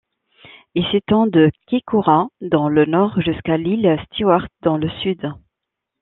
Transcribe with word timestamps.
Il 0.73 0.83
s'étend 0.91 1.27
de 1.27 1.51
Kaikoura 1.67 2.29
dans 2.41 2.69
le 2.69 2.85
nord 2.85 3.21
jusqu'à 3.21 3.55
l'île 3.57 3.95
Stewart 4.09 4.47
dans 4.63 4.75
le 4.77 4.89
sud. 5.03 5.31